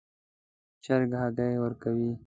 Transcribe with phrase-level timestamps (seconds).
[0.83, 2.11] چرګ هګۍ ورکوي